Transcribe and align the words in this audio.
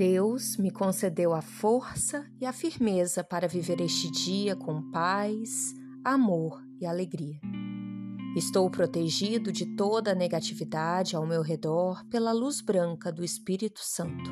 Deus 0.00 0.56
me 0.56 0.70
concedeu 0.70 1.34
a 1.34 1.42
força 1.42 2.26
e 2.40 2.46
a 2.46 2.54
firmeza 2.54 3.22
para 3.22 3.46
viver 3.46 3.82
este 3.82 4.10
dia 4.10 4.56
com 4.56 4.90
paz, 4.90 5.74
amor 6.02 6.64
e 6.80 6.86
alegria. 6.86 7.38
Estou 8.34 8.70
protegido 8.70 9.52
de 9.52 9.76
toda 9.76 10.12
a 10.12 10.14
negatividade 10.14 11.14
ao 11.14 11.26
meu 11.26 11.42
redor 11.42 12.02
pela 12.06 12.32
luz 12.32 12.62
branca 12.62 13.12
do 13.12 13.22
Espírito 13.22 13.80
Santo. 13.82 14.30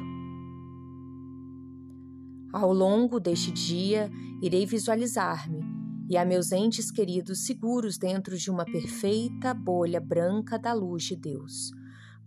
Ao 2.51 2.73
longo 2.73 3.21
deste 3.21 3.53
dia, 3.53 4.11
irei 4.41 4.65
visualizar-me 4.65 5.61
e 6.09 6.17
a 6.17 6.25
meus 6.25 6.51
entes 6.51 6.91
queridos 6.91 7.45
seguros 7.45 7.99
dentro 7.99 8.39
de 8.39 8.51
uma 8.51 8.65
perfeita 8.65 9.53
bolha 9.53 10.01
branca 10.01 10.59
da 10.59 10.73
luz 10.73 11.03
de 11.03 11.15
Deus 11.15 11.77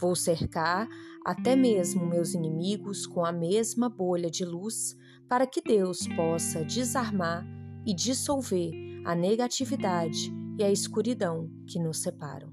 Vou 0.02 0.16
cercar 0.16 0.90
até 1.23 1.55
mesmo 1.55 2.08
meus 2.08 2.34
inimigos 2.34 3.05
com 3.05 3.23
a 3.23 3.32
mesma 3.32 3.88
bolha 3.88 4.32
de 4.32 4.44
luz 4.44 4.98
para 5.30 5.46
que 5.46 5.62
Deus 5.62 6.08
possa 6.16 6.66
desarmar 6.66 7.46
e 7.86 7.94
dissolver 7.94 8.74
a 9.05 9.14
negatividade 9.14 10.34
e 10.58 10.64
a 10.64 10.72
escuridão 10.72 11.48
que 11.68 11.77
nos 11.77 12.02
separam. 12.02 12.52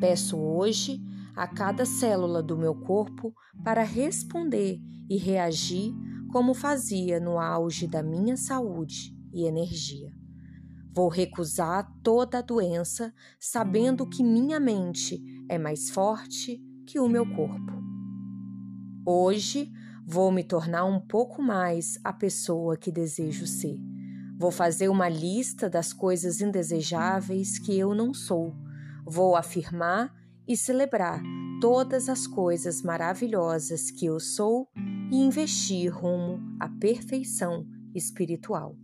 Peço 0.00 0.36
hoje 0.36 1.00
a 1.36 1.46
cada 1.46 1.86
célula 1.86 2.42
do 2.42 2.58
meu 2.58 2.74
corpo 2.74 3.32
para 3.62 3.84
responder 3.84 4.80
e 5.08 5.16
reagir 5.16 5.94
como 6.32 6.54
fazia 6.54 7.20
no 7.20 7.38
auge 7.38 7.86
da 7.86 8.02
minha 8.02 8.36
saúde 8.36 9.14
e 9.32 9.46
energia. 9.46 10.19
Vou 10.92 11.08
recusar 11.08 11.88
toda 12.02 12.38
a 12.38 12.42
doença, 12.42 13.14
sabendo 13.38 14.08
que 14.08 14.24
minha 14.24 14.58
mente 14.58 15.22
é 15.48 15.56
mais 15.56 15.88
forte 15.88 16.60
que 16.84 16.98
o 16.98 17.08
meu 17.08 17.24
corpo. 17.24 17.72
Hoje 19.06 19.70
vou 20.04 20.32
me 20.32 20.42
tornar 20.42 20.84
um 20.84 21.00
pouco 21.00 21.40
mais 21.40 21.98
a 22.02 22.12
pessoa 22.12 22.76
que 22.76 22.90
desejo 22.90 23.46
ser. 23.46 23.78
Vou 24.36 24.50
fazer 24.50 24.88
uma 24.88 25.08
lista 25.08 25.70
das 25.70 25.92
coisas 25.92 26.40
indesejáveis 26.40 27.58
que 27.58 27.78
eu 27.78 27.94
não 27.94 28.12
sou. 28.12 28.52
Vou 29.06 29.36
afirmar 29.36 30.12
e 30.48 30.56
celebrar 30.56 31.22
todas 31.60 32.08
as 32.08 32.26
coisas 32.26 32.82
maravilhosas 32.82 33.90
que 33.90 34.06
eu 34.06 34.18
sou 34.18 34.66
e 35.12 35.16
investir 35.16 35.92
rumo 35.92 36.40
à 36.58 36.68
perfeição 36.68 37.64
espiritual. 37.94 38.74